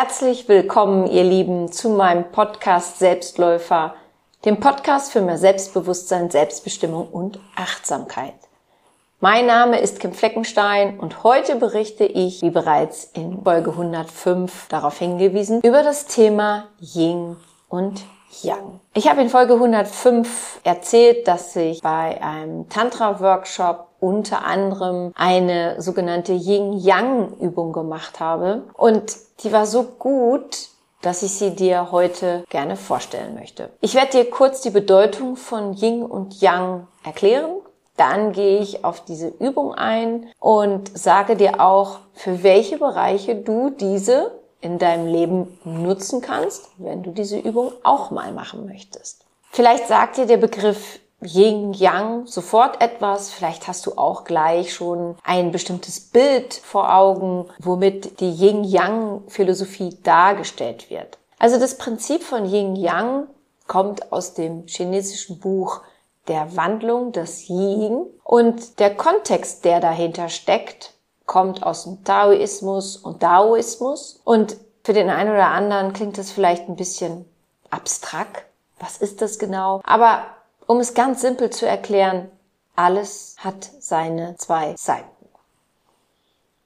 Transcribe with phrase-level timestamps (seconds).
[0.00, 3.96] Herzlich willkommen, ihr Lieben, zu meinem Podcast Selbstläufer,
[4.44, 8.36] dem Podcast für mehr Selbstbewusstsein, Selbstbestimmung und Achtsamkeit.
[9.18, 14.96] Mein Name ist Kim Fleckenstein und heute berichte ich, wie bereits in Folge 105 darauf
[15.00, 17.34] hingewiesen, über das Thema Yin
[17.68, 18.04] und
[18.42, 18.78] Yang.
[18.94, 26.32] Ich habe in Folge 105 erzählt, dass ich bei einem Tantra-Workshop unter anderem eine sogenannte
[26.32, 28.64] Yin-Yang-Übung gemacht habe.
[28.74, 30.68] Und die war so gut,
[31.02, 33.70] dass ich sie dir heute gerne vorstellen möchte.
[33.80, 37.50] Ich werde dir kurz die Bedeutung von Yin und Yang erklären.
[37.96, 43.70] Dann gehe ich auf diese Übung ein und sage dir auch, für welche Bereiche du
[43.70, 49.24] diese in deinem Leben nutzen kannst, wenn du diese Übung auch mal machen möchtest.
[49.50, 53.30] Vielleicht sagt dir der Begriff Yin Yang sofort etwas.
[53.30, 59.22] Vielleicht hast du auch gleich schon ein bestimmtes Bild vor Augen, womit die Yin Yang
[59.28, 61.18] Philosophie dargestellt wird.
[61.38, 63.26] Also das Prinzip von Yin Yang
[63.66, 65.82] kommt aus dem chinesischen Buch
[66.28, 70.94] der Wandlung des Yin und der Kontext, der dahinter steckt,
[71.26, 76.68] kommt aus dem Taoismus und Daoismus und für den einen oder anderen klingt das vielleicht
[76.68, 77.24] ein bisschen
[77.70, 78.44] abstrakt.
[78.78, 79.80] Was ist das genau?
[79.84, 80.24] Aber
[80.68, 82.30] um es ganz simpel zu erklären,
[82.76, 85.08] alles hat seine zwei Seiten.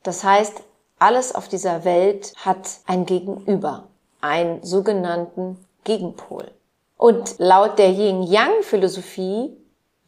[0.02, 0.60] Das heißt,
[0.98, 3.84] alles auf dieser Welt hat ein Gegenüber,
[4.20, 6.50] einen sogenannten Gegenpol.
[6.96, 9.56] Und laut der Yin-Yang-Philosophie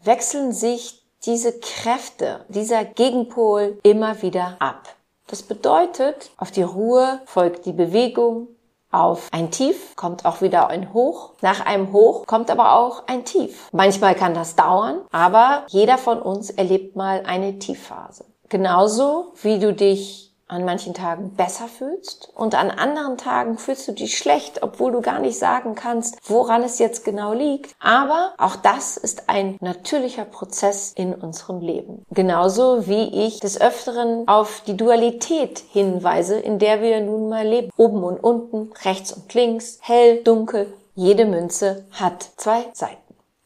[0.02, 4.88] wechseln sich diese Kräfte, dieser Gegenpol immer wieder ab.
[5.28, 8.48] Das bedeutet, auf die Ruhe folgt die Bewegung,
[8.94, 11.32] auf ein Tief kommt auch wieder ein Hoch.
[11.42, 13.68] Nach einem Hoch kommt aber auch ein Tief.
[13.72, 18.24] Manchmal kann das dauern, aber jeder von uns erlebt mal eine Tiefphase.
[18.48, 23.92] Genauso wie du dich an manchen Tagen besser fühlst und an anderen Tagen fühlst du
[23.92, 27.74] dich schlecht, obwohl du gar nicht sagen kannst, woran es jetzt genau liegt.
[27.80, 32.04] Aber auch das ist ein natürlicher Prozess in unserem Leben.
[32.10, 37.70] Genauso wie ich des Öfteren auf die Dualität hinweise, in der wir nun mal leben.
[37.76, 40.72] Oben und unten, rechts und links, hell, dunkel.
[40.94, 42.98] Jede Münze hat zwei Seiten.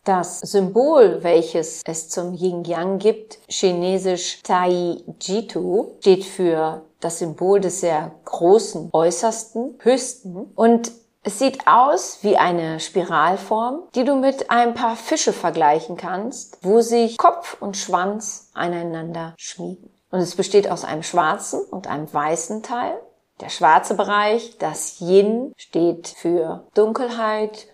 [0.04, 7.80] Das Symbol, welches es zum Yin-Yang gibt, chinesisch Tai Jitu, steht für das Symbol des
[7.80, 10.92] sehr großen, äußersten, höchsten und
[11.24, 16.80] es sieht aus wie eine Spiralform, die du mit ein paar Fische vergleichen kannst, wo
[16.80, 19.90] sich Kopf und Schwanz aneinander schmiegen.
[20.10, 22.98] Und es besteht aus einem schwarzen und einem weißen Teil.
[23.40, 27.66] Der schwarze Bereich, das Yin, steht für Dunkelheit,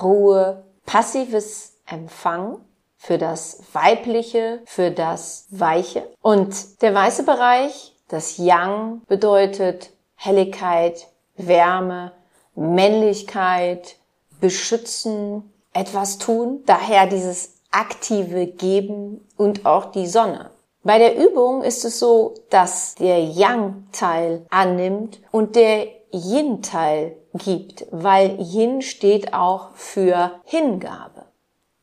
[0.00, 2.64] Ruhe, passives Empfang,
[2.96, 6.08] für das Weibliche, für das Weiche.
[6.20, 12.12] Und der weiße Bereich, das Yang, bedeutet Helligkeit, Wärme,
[12.54, 13.96] Männlichkeit,
[14.40, 16.62] beschützen, etwas tun.
[16.66, 20.50] Daher dieses aktive Geben und auch die Sonne.
[20.82, 28.40] Bei der Übung ist es so, dass der Yang-Teil annimmt und der Yin-Teil gibt, weil
[28.40, 31.19] Yin steht auch für Hingabe.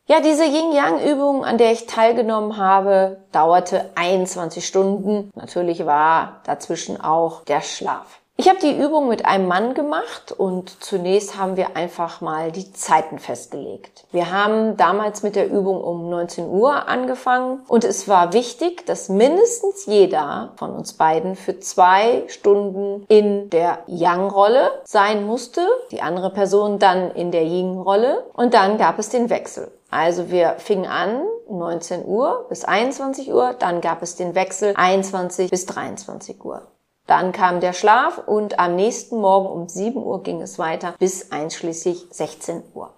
[0.09, 5.29] Ja, diese Yin-Yang-Übung, an der ich teilgenommen habe, dauerte 21 Stunden.
[5.35, 8.21] Natürlich war dazwischen auch der Schlaf.
[8.37, 12.71] Ich habe die Übung mit einem Mann gemacht und zunächst haben wir einfach mal die
[12.71, 14.05] Zeiten festgelegt.
[14.11, 19.09] Wir haben damals mit der Übung um 19 Uhr angefangen und es war wichtig, dass
[19.09, 26.29] mindestens jeder von uns beiden für zwei Stunden in der Yang-Rolle sein musste, die andere
[26.29, 29.69] Person dann in der Yin-Rolle und dann gab es den Wechsel.
[29.89, 35.49] Also wir fingen an 19 Uhr bis 21 Uhr, dann gab es den Wechsel 21
[35.49, 36.67] bis 23 Uhr.
[37.05, 41.31] Dann kam der Schlaf und am nächsten Morgen um 7 Uhr ging es weiter bis
[41.31, 42.93] einschließlich 16 Uhr.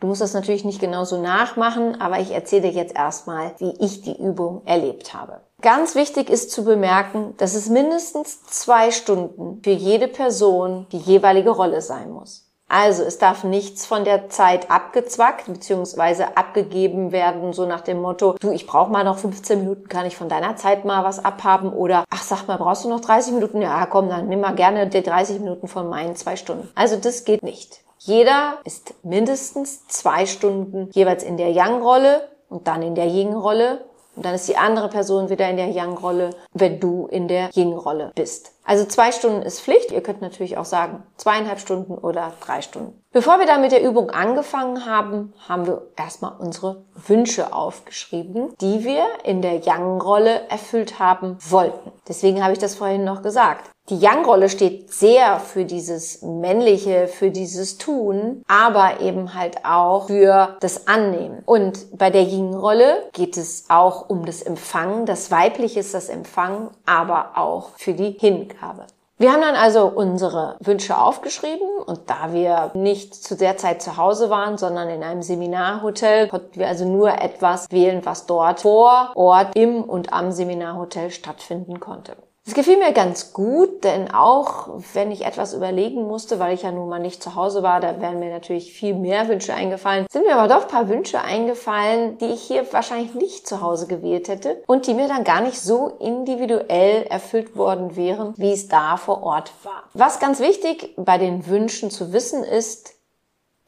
[0.00, 4.02] Du musst das natürlich nicht genauso nachmachen, aber ich erzähle dir jetzt erstmal, wie ich
[4.02, 5.40] die Übung erlebt habe.
[5.62, 11.50] Ganz wichtig ist zu bemerken, dass es mindestens zwei Stunden für jede Person die jeweilige
[11.50, 12.43] Rolle sein muss.
[12.68, 16.24] Also es darf nichts von der Zeit abgezwackt bzw.
[16.34, 20.16] abgegeben werden, so nach dem Motto, du, ich brauche mal noch 15 Minuten, kann ich
[20.16, 23.60] von deiner Zeit mal was abhaben oder ach sag mal, brauchst du noch 30 Minuten?
[23.60, 26.68] Ja, komm, dann nimm mal gerne die 30 Minuten von meinen zwei Stunden.
[26.74, 27.80] Also das geht nicht.
[27.98, 33.84] Jeder ist mindestens zwei Stunden jeweils in der Yang-Rolle und dann in der Yin-Rolle
[34.16, 38.12] und dann ist die andere Person wieder in der Yang-Rolle, wenn du in der Yin-Rolle
[38.14, 38.52] bist.
[38.64, 39.92] Also zwei Stunden ist Pflicht.
[39.92, 42.98] Ihr könnt natürlich auch sagen zweieinhalb Stunden oder drei Stunden.
[43.12, 48.84] Bevor wir dann mit der Übung angefangen haben, haben wir erstmal unsere Wünsche aufgeschrieben, die
[48.84, 51.92] wir in der Yang-Rolle erfüllt haben wollten.
[52.08, 53.70] Deswegen habe ich das vorhin noch gesagt.
[53.90, 60.56] Die Yang-Rolle steht sehr für dieses Männliche, für dieses Tun, aber eben halt auch für
[60.60, 61.42] das Annehmen.
[61.44, 65.04] Und bei der Yin-Rolle geht es auch um das Empfangen.
[65.04, 68.86] Das Weibliche ist das Empfangen, aber auch für die Hingabe.
[69.18, 73.98] Wir haben dann also unsere Wünsche aufgeschrieben und da wir nicht zu der Zeit zu
[73.98, 79.12] Hause waren, sondern in einem Seminarhotel, konnten wir also nur etwas wählen, was dort vor
[79.14, 82.16] Ort im und am Seminarhotel stattfinden konnte.
[82.46, 86.72] Es gefiel mir ganz gut, denn auch wenn ich etwas überlegen musste, weil ich ja
[86.72, 90.26] nun mal nicht zu Hause war, da wären mir natürlich viel mehr Wünsche eingefallen, sind
[90.26, 94.28] mir aber doch ein paar Wünsche eingefallen, die ich hier wahrscheinlich nicht zu Hause gewählt
[94.28, 98.98] hätte und die mir dann gar nicht so individuell erfüllt worden wären, wie es da
[98.98, 99.84] vor Ort war.
[99.94, 102.92] Was ganz wichtig bei den Wünschen zu wissen ist,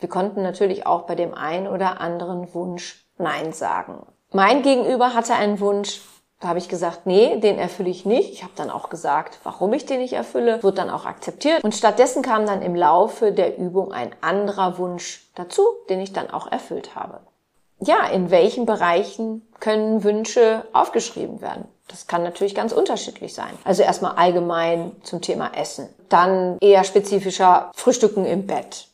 [0.00, 4.04] wir konnten natürlich auch bei dem einen oder anderen Wunsch Nein sagen.
[4.32, 6.02] Mein Gegenüber hatte einen Wunsch,
[6.40, 8.32] da habe ich gesagt, nee, den erfülle ich nicht.
[8.32, 11.64] Ich habe dann auch gesagt, warum ich den nicht erfülle, wird dann auch akzeptiert.
[11.64, 16.30] Und stattdessen kam dann im Laufe der Übung ein anderer Wunsch dazu, den ich dann
[16.30, 17.20] auch erfüllt habe.
[17.78, 21.66] Ja, in welchen Bereichen können Wünsche aufgeschrieben werden?
[21.88, 23.52] Das kann natürlich ganz unterschiedlich sein.
[23.64, 25.88] Also erstmal allgemein zum Thema Essen.
[26.08, 28.88] Dann eher spezifischer Frühstücken im Bett.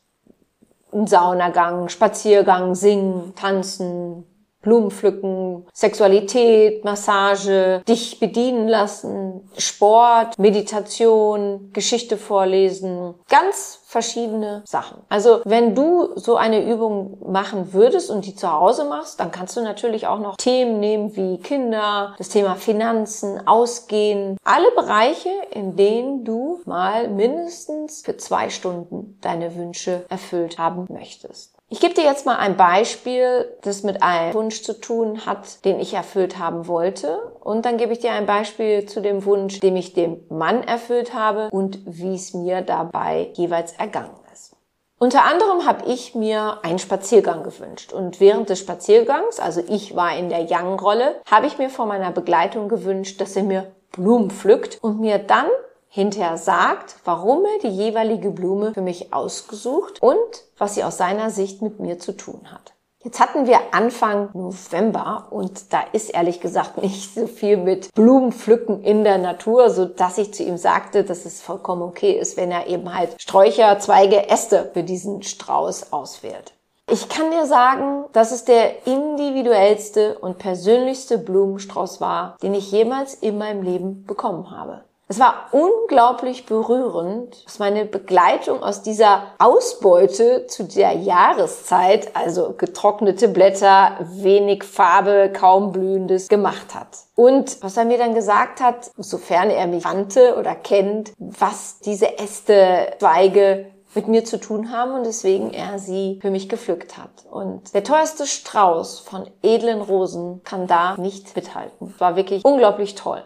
[0.93, 4.27] Ein Saunagang, Spaziergang, Singen, Tanzen,
[4.63, 15.03] Blumen pflücken, Sexualität, Massage, dich bedienen lassen, Sport, Meditation, Geschichte vorlesen, ganz verschiedene Sachen.
[15.11, 19.57] Also wenn du so eine Übung machen würdest und die zu Hause machst, dann kannst
[19.57, 25.77] du natürlich auch noch Themen nehmen wie Kinder, das Thema Finanzen, Ausgehen, alle Bereiche, in
[25.77, 31.52] denen du mal mindestens für zwei Stunden deine Wünsche erfüllt haben möchtest.
[31.73, 35.81] Ich gebe dir jetzt mal ein Beispiel, das mit einem Wunsch zu tun hat, den
[35.81, 37.33] ich erfüllt haben wollte.
[37.41, 41.15] Und dann gebe ich dir ein Beispiel zu dem Wunsch, den ich dem Mann erfüllt
[41.15, 44.55] habe und wie es mir dabei jeweils ergangen ist.
[44.99, 50.15] Unter anderem habe ich mir einen Spaziergang gewünscht und während des Spaziergangs, also ich war
[50.15, 54.77] in der Young-Rolle, habe ich mir von meiner Begleitung gewünscht, dass er mir Blumen pflückt
[54.83, 55.47] und mir dann
[55.95, 60.17] hinterher sagt, warum er die jeweilige Blume für mich ausgesucht und
[60.57, 62.73] was sie aus seiner Sicht mit mir zu tun hat.
[63.05, 68.83] Jetzt hatten wir Anfang November und da ist ehrlich gesagt nicht so viel mit Blumenpflücken
[68.83, 72.51] in der Natur, so dass ich zu ihm sagte, dass es vollkommen okay ist, wenn
[72.51, 76.55] er eben halt Sträucher, Zweige, Äste für diesen Strauß auswählt.
[76.91, 83.13] Ich kann dir sagen, dass es der individuellste und persönlichste Blumenstrauß war, den ich jemals
[83.13, 84.85] in meinem Leben bekommen habe.
[85.13, 93.29] Es war unglaublich berührend, was meine Begleitung aus dieser Ausbeute zu der Jahreszeit, also getrocknete
[93.29, 96.97] Blätter, wenig Farbe, kaum blühendes, gemacht hat.
[97.15, 102.19] Und was er mir dann gesagt hat, sofern er mich kannte oder kennt, was diese
[102.19, 107.27] Äste, Zweige mit mir zu tun haben und deswegen er sie für mich gepflückt hat.
[107.31, 111.95] Und der teuerste Strauß von edlen Rosen kann da nicht mithalten.
[111.99, 113.23] War wirklich unglaublich toll.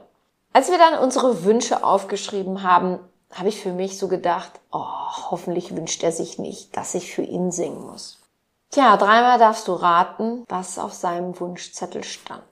[0.57, 2.99] Als wir dann unsere Wünsche aufgeschrieben haben,
[3.31, 4.87] habe ich für mich so gedacht, oh,
[5.31, 8.21] hoffentlich wünscht er sich nicht, dass ich für ihn singen muss.
[8.71, 12.43] Tja, dreimal darfst du raten, was auf seinem Wunschzettel stand.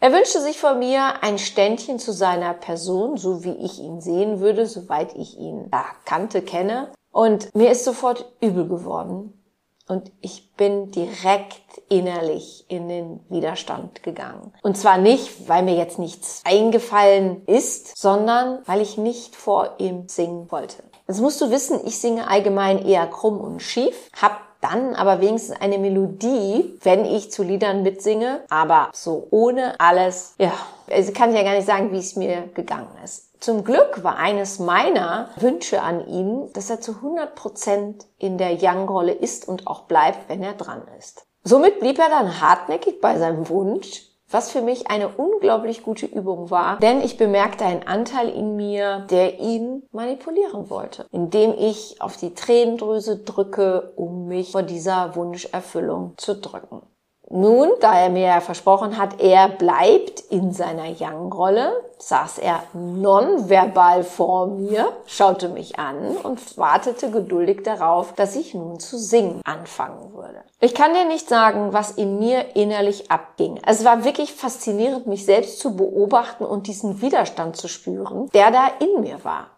[0.00, 4.40] Er wünschte sich von mir ein Ständchen zu seiner Person, so wie ich ihn sehen
[4.40, 6.90] würde, soweit ich ihn ja, kannte, kenne.
[7.12, 9.40] Und mir ist sofort übel geworden.
[9.88, 14.52] Und ich bin direkt innerlich in den Widerstand gegangen.
[14.62, 20.08] Und zwar nicht, weil mir jetzt nichts eingefallen ist, sondern weil ich nicht vor ihm
[20.08, 20.82] singen wollte.
[21.06, 25.60] Das musst du wissen, ich singe allgemein eher krumm und schief, hab dann aber wenigstens
[25.60, 30.52] eine Melodie, wenn ich zu Liedern mitsinge, aber so ohne alles, ja,
[30.90, 33.28] also kann ich ja gar nicht sagen, wie es mir gegangen ist.
[33.46, 39.12] Zum Glück war eines meiner Wünsche an ihn, dass er zu 100% in der Young-Rolle
[39.12, 41.28] ist und auch bleibt, wenn er dran ist.
[41.44, 46.50] Somit blieb er dann hartnäckig bei seinem Wunsch, was für mich eine unglaublich gute Übung
[46.50, 52.16] war, denn ich bemerkte einen Anteil in mir, der ihn manipulieren wollte, indem ich auf
[52.16, 56.82] die Tränendrüse drücke, um mich vor dieser Wunscherfüllung zu drücken.
[57.28, 64.04] Nun, da er mir ja versprochen hat, er bleibt in seiner Young-Rolle, saß er nonverbal
[64.04, 70.14] vor mir, schaute mich an und wartete geduldig darauf, dass ich nun zu singen anfangen
[70.14, 70.42] würde.
[70.60, 73.60] Ich kann dir nicht sagen, was in mir innerlich abging.
[73.66, 78.68] Es war wirklich faszinierend, mich selbst zu beobachten und diesen Widerstand zu spüren, der da
[78.78, 79.48] in mir war.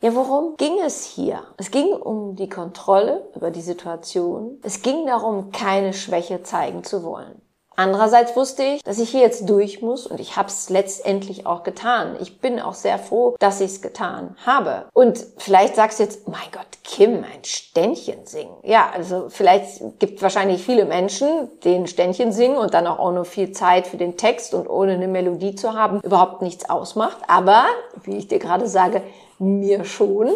[0.00, 1.42] Ja, worum ging es hier?
[1.56, 4.58] Es ging um die Kontrolle über die Situation.
[4.62, 7.40] Es ging darum, keine Schwäche zeigen zu wollen.
[7.76, 11.62] Andererseits wusste ich, dass ich hier jetzt durch muss und ich habe es letztendlich auch
[11.62, 12.16] getan.
[12.20, 14.86] Ich bin auch sehr froh, dass ich es getan habe.
[14.92, 18.56] Und vielleicht sagst du jetzt, mein Gott, Kim, ein Ständchen singen.
[18.62, 23.52] Ja, also vielleicht gibt wahrscheinlich viele Menschen, denen Ständchen singen und dann auch ohne viel
[23.52, 27.18] Zeit für den Text und ohne eine Melodie zu haben, überhaupt nichts ausmacht.
[27.26, 27.64] Aber,
[28.04, 29.02] wie ich dir gerade sage,
[29.38, 30.30] mir schon.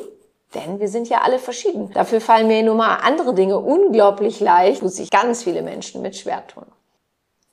[0.54, 1.90] Denn wir sind ja alle verschieden.
[1.92, 6.16] Dafür fallen mir nun mal andere Dinge unglaublich leicht, wo sich ganz viele Menschen mit
[6.16, 6.64] schwer tun.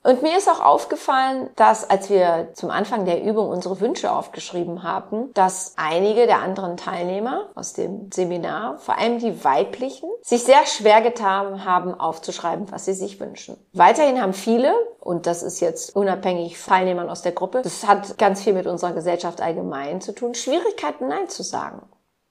[0.06, 4.84] Und mir ist auch aufgefallen, dass als wir zum Anfang der Übung unsere Wünsche aufgeschrieben
[4.84, 10.64] haben, dass einige der anderen Teilnehmer aus dem Seminar, vor allem die weiblichen, sich sehr
[10.64, 13.56] schwer getan haben, aufzuschreiben, was sie sich wünschen.
[13.72, 18.44] Weiterhin haben viele, und das ist jetzt unabhängig Teilnehmern aus der Gruppe, das hat ganz
[18.44, 21.82] viel mit unserer Gesellschaft allgemein zu tun, Schwierigkeiten Nein zu sagen.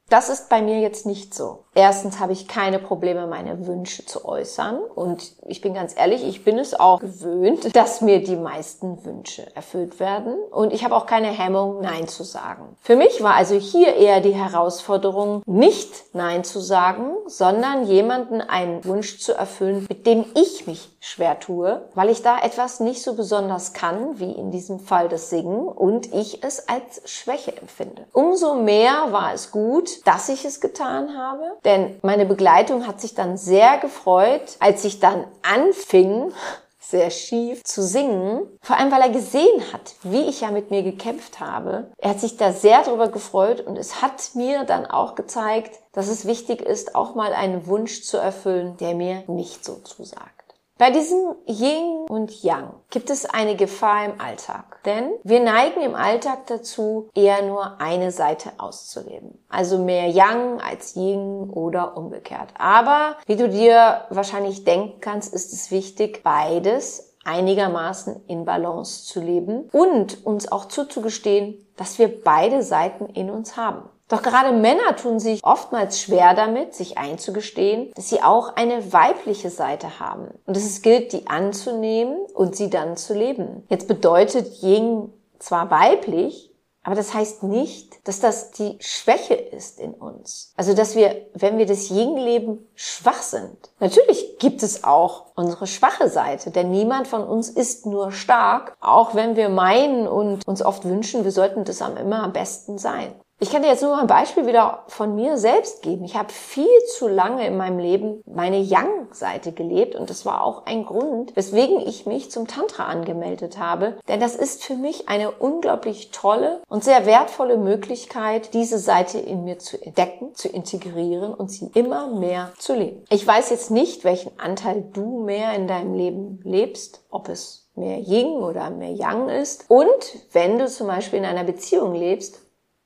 [0.07, 1.64] Das ist bei mir jetzt nicht so.
[1.77, 4.79] Erstens habe ich keine Probleme, meine Wünsche zu äußern.
[4.79, 9.53] Und ich bin ganz ehrlich, ich bin es auch gewöhnt, dass mir die meisten Wünsche
[9.55, 10.35] erfüllt werden.
[10.51, 12.77] Und ich habe auch keine Hemmung, Nein zu sagen.
[12.81, 18.85] Für mich war also hier eher die Herausforderung, nicht Nein zu sagen, sondern jemanden einen
[18.85, 23.13] Wunsch zu erfüllen, mit dem ich mich schwer tue, weil ich da etwas nicht so
[23.13, 28.05] besonders kann, wie in diesem Fall das Singen, und ich es als Schwäche empfinde.
[28.11, 33.15] Umso mehr war es gut, dass ich es getan habe, denn meine Begleitung hat sich
[33.15, 36.31] dann sehr gefreut, als ich dann anfing,
[36.79, 38.47] sehr schief zu singen.
[38.61, 41.91] Vor allem, weil er gesehen hat, wie ich ja mit mir gekämpft habe.
[41.97, 46.07] Er hat sich da sehr drüber gefreut und es hat mir dann auch gezeigt, dass
[46.07, 50.34] es wichtig ist, auch mal einen Wunsch zu erfüllen, der mir nicht so zusagt.
[50.77, 55.95] Bei diesem Yin und Yang gibt es eine Gefahr im Alltag, denn wir neigen im
[55.95, 59.41] Alltag dazu, eher nur eine Seite auszuleben.
[59.47, 62.49] Also mehr Yang als Yin oder umgekehrt.
[62.57, 69.21] Aber wie du dir wahrscheinlich denken kannst, ist es wichtig, beides einigermaßen in Balance zu
[69.21, 73.89] leben und uns auch zuzugestehen, dass wir beide Seiten in uns haben.
[74.07, 79.49] Doch gerade Männer tun sich oftmals schwer damit, sich einzugestehen, dass sie auch eine weibliche
[79.49, 83.65] Seite haben und dass es gilt, die anzunehmen und sie dann zu leben.
[83.69, 86.51] Jetzt bedeutet Ying zwar weiblich,
[86.85, 90.53] aber das heißt nicht, dass das die Schwäche ist in uns.
[90.55, 93.57] Also, dass wir, wenn wir das Ying leben, schwach sind.
[93.79, 99.15] Natürlich gibt es auch unsere schwache Seite, denn niemand von uns ist nur stark, auch
[99.15, 103.15] wenn wir meinen und uns oft wünschen, wir sollten das am immer am besten sein.
[103.37, 106.05] Ich kann dir jetzt nur ein Beispiel wieder von mir selbst geben.
[106.05, 106.65] Ich habe viel
[106.97, 111.81] zu lange in meinem Leben meine Yang-Seite gelebt und das war auch ein Grund, weswegen
[111.85, 113.97] ich mich zum Tantra angemeldet habe.
[114.07, 119.43] Denn das ist für mich eine unglaublich tolle und sehr wertvolle Möglichkeit, diese Seite in
[119.43, 123.03] mir zu entdecken, zu integrieren und sie immer mehr zu leben.
[123.09, 127.99] Ich weiß jetzt nicht, welchen Anteil du mehr in deinem Leben lebst, ob es mehr
[127.99, 129.65] Ying oder mehr Yang ist.
[129.67, 129.89] Und
[130.31, 132.44] wenn du zum Beispiel in einer Beziehung lebst,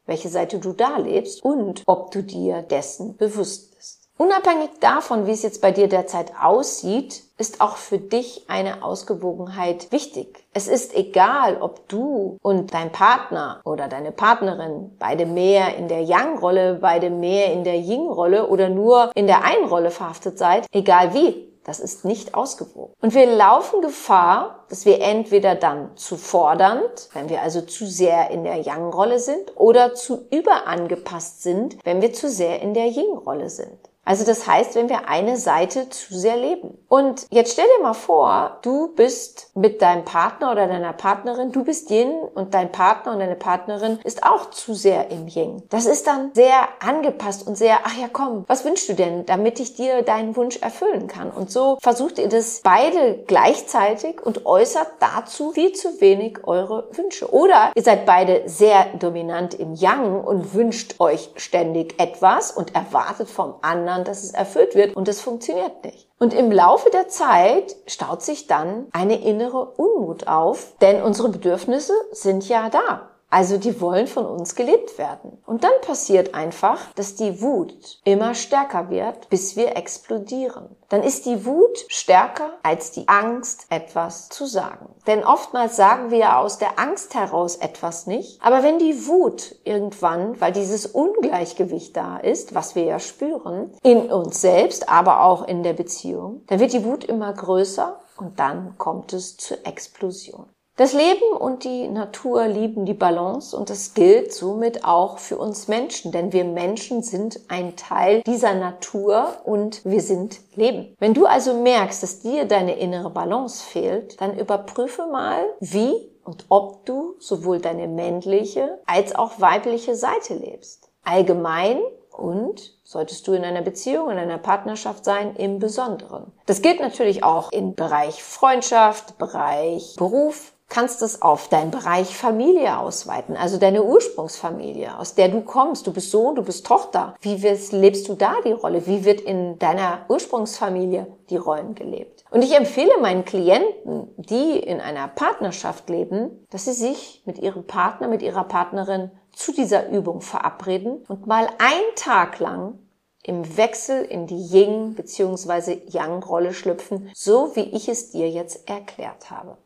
[0.10, 4.00] welche Seite du da lebst und ob du dir dessen bewusst bist.
[4.18, 9.94] Unabhängig davon, wie es jetzt bei dir derzeit aussieht, ist auch für dich eine Ausgewogenheit
[9.94, 10.44] wichtig.
[10.54, 16.04] Es ist egal, ob du und dein Partner oder deine Partnerin beide mehr in der
[16.04, 21.49] Yang-Rolle, beide mehr in der Ying-Rolle oder nur in der Ein-Rolle verhaftet seid, egal wie.
[21.70, 22.96] Das ist nicht ausgewogen.
[23.00, 28.32] Und wir laufen Gefahr, dass wir entweder dann zu fordernd, wenn wir also zu sehr
[28.32, 33.52] in der Yang-Rolle sind, oder zu überangepasst sind, wenn wir zu sehr in der Yin-Rolle
[33.52, 33.88] sind.
[34.10, 36.80] Also das heißt, wenn wir eine Seite zu sehr leben.
[36.88, 41.63] Und jetzt stell dir mal vor, du bist mit deinem Partner oder deiner Partnerin, du
[41.63, 45.62] bist Yin und dein Partner und deine Partnerin ist auch zu sehr im Yin.
[45.70, 49.60] Das ist dann sehr angepasst und sehr, ach ja komm, was wünschst du denn, damit
[49.60, 51.30] ich dir deinen Wunsch erfüllen kann?
[51.30, 57.32] Und so versucht ihr das beide gleichzeitig und äußert dazu viel zu wenig eure Wünsche.
[57.32, 63.30] Oder ihr seid beide sehr dominant im Yang und wünscht euch ständig etwas und erwartet
[63.30, 66.08] vom anderen, sondern dass es erfüllt wird und es funktioniert nicht.
[66.20, 71.94] Und im Laufe der Zeit staut sich dann eine innere Unmut auf, denn unsere Bedürfnisse
[72.12, 73.09] sind ja da.
[73.30, 75.38] Also die wollen von uns gelebt werden.
[75.46, 80.76] Und dann passiert einfach, dass die Wut immer stärker wird, bis wir explodieren.
[80.90, 84.96] Dann ist die Wut stärker als die Angst, etwas zu sagen.
[85.06, 88.42] Denn oftmals sagen wir aus der Angst heraus etwas nicht.
[88.42, 94.12] Aber wenn die Wut irgendwann, weil dieses Ungleichgewicht da ist, was wir ja spüren, in
[94.12, 98.78] uns selbst, aber auch in der Beziehung, dann wird die Wut immer größer und dann
[98.78, 100.48] kommt es zur Explosion.
[100.80, 105.68] Das Leben und die Natur lieben die Balance und das gilt somit auch für uns
[105.68, 110.96] Menschen, denn wir Menschen sind ein Teil dieser Natur und wir sind Leben.
[110.98, 116.46] Wenn du also merkst, dass dir deine innere Balance fehlt, dann überprüfe mal, wie und
[116.48, 120.90] ob du sowohl deine männliche als auch weibliche Seite lebst.
[121.04, 126.32] Allgemein und solltest du in einer Beziehung, in einer Partnerschaft sein, im Besonderen.
[126.46, 132.78] Das gilt natürlich auch im Bereich Freundschaft, Bereich Beruf, kannst es auf deinen Bereich Familie
[132.78, 135.88] ausweiten, also deine Ursprungsfamilie, aus der du kommst.
[135.88, 137.16] Du bist Sohn, du bist Tochter.
[137.22, 138.86] Wie lebst du da die Rolle?
[138.88, 142.24] Wie wird in deiner Ursprungsfamilie die Rollen gelebt?
[142.32, 147.66] Und ich empfehle meinen Klienten, die in einer Partnerschaft leben, dass sie sich mit ihrem
[147.66, 152.78] Partner, mit ihrer Partnerin zu dieser Übung verabreden und mal einen Tag lang
[153.24, 155.82] im Wechsel in die Yin bzw.
[155.88, 159.58] Yang Rolle schlüpfen, so wie ich es dir jetzt erklärt habe.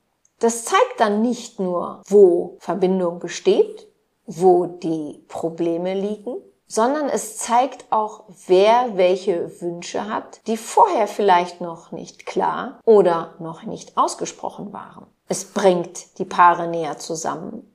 [0.43, 3.87] Das zeigt dann nicht nur, wo Verbindung besteht,
[4.25, 6.35] wo die Probleme liegen,
[6.67, 13.35] sondern es zeigt auch, wer welche Wünsche hat, die vorher vielleicht noch nicht klar oder
[13.39, 15.05] noch nicht ausgesprochen waren.
[15.29, 17.72] Es bringt die Paare näher zusammen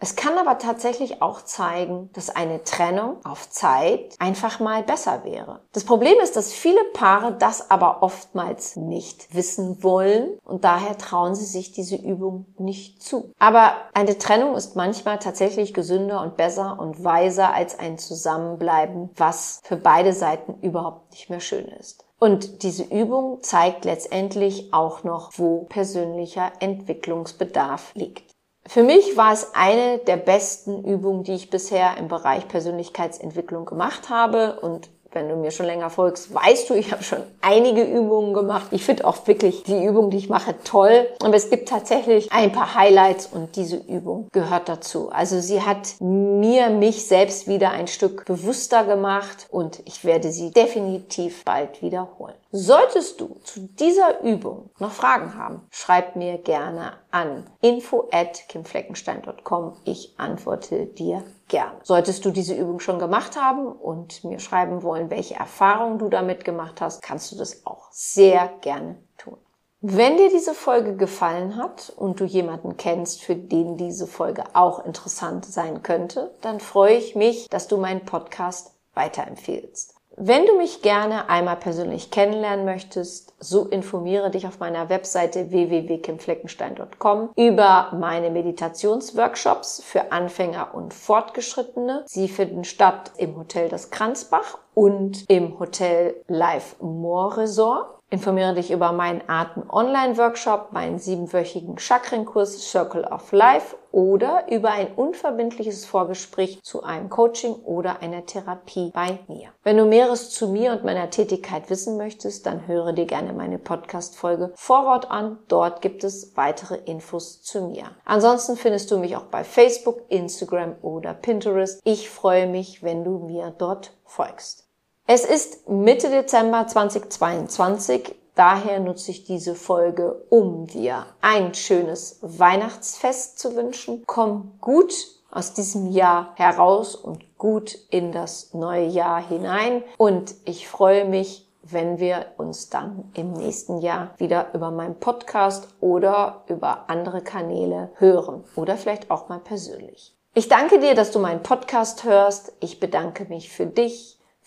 [0.00, 5.60] es kann aber tatsächlich auch zeigen, dass eine Trennung auf Zeit einfach mal besser wäre.
[5.72, 11.34] Das Problem ist, dass viele Paare das aber oftmals nicht wissen wollen und daher trauen
[11.34, 13.32] sie sich diese Übung nicht zu.
[13.40, 19.60] Aber eine Trennung ist manchmal tatsächlich gesünder und besser und weiser als ein Zusammenbleiben, was
[19.64, 22.04] für beide Seiten überhaupt nicht mehr schön ist.
[22.20, 28.27] Und diese Übung zeigt letztendlich auch noch, wo persönlicher Entwicklungsbedarf liegt.
[28.68, 34.10] Für mich war es eine der besten Übungen, die ich bisher im Bereich Persönlichkeitsentwicklung gemacht
[34.10, 38.34] habe und wenn du mir schon länger folgst, weißt du, ich habe schon einige Übungen
[38.34, 38.68] gemacht.
[38.70, 41.08] Ich finde auch wirklich die Übung, die ich mache, toll.
[41.22, 45.10] Aber es gibt tatsächlich ein paar Highlights und diese Übung gehört dazu.
[45.10, 50.50] Also sie hat mir, mich selbst wieder ein Stück bewusster gemacht und ich werde sie
[50.50, 52.34] definitiv bald wiederholen.
[52.50, 59.76] Solltest du zu dieser Übung noch Fragen haben, schreib mir gerne an info at kimfleckenstein.com.
[59.84, 61.78] Ich antworte dir gerne.
[61.82, 66.44] Solltest du diese Übung schon gemacht haben und mir schreiben wollen, welche Erfahrungen du damit
[66.44, 69.38] gemacht hast, kannst du das auch sehr gerne tun.
[69.80, 74.84] Wenn dir diese Folge gefallen hat und du jemanden kennst, für den diese Folge auch
[74.84, 79.97] interessant sein könnte, dann freue ich mich, dass du meinen Podcast weiterempfehlst.
[80.20, 87.30] Wenn du mich gerne einmal persönlich kennenlernen möchtest, so informiere dich auf meiner Webseite www.kimfleckenstein.com
[87.36, 92.02] über meine Meditationsworkshops für Anfänger und Fortgeschrittene.
[92.06, 97.97] Sie finden statt im Hotel Das Kranzbach und im Hotel Live Moor Resort.
[98.10, 105.84] Informiere dich über meinen Atem-Online-Workshop, meinen siebenwöchigen Chakrenkurs Circle of Life oder über ein unverbindliches
[105.84, 109.50] Vorgespräch zu einem Coaching oder einer Therapie bei mir.
[109.62, 113.58] Wenn du Mehres zu mir und meiner Tätigkeit wissen möchtest, dann höre dir gerne meine
[113.58, 115.38] Podcast-Folge Vorwort an.
[115.48, 117.90] Dort gibt es weitere Infos zu mir.
[118.06, 121.82] Ansonsten findest du mich auch bei Facebook, Instagram oder Pinterest.
[121.84, 124.67] Ich freue mich, wenn du mir dort folgst.
[125.10, 133.38] Es ist Mitte Dezember 2022, daher nutze ich diese Folge, um dir ein schönes Weihnachtsfest
[133.38, 134.02] zu wünschen.
[134.04, 134.92] Komm gut
[135.30, 139.82] aus diesem Jahr heraus und gut in das neue Jahr hinein.
[139.96, 145.68] Und ich freue mich, wenn wir uns dann im nächsten Jahr wieder über meinen Podcast
[145.80, 150.14] oder über andere Kanäle hören oder vielleicht auch mal persönlich.
[150.34, 152.52] Ich danke dir, dass du meinen Podcast hörst.
[152.60, 154.17] Ich bedanke mich für dich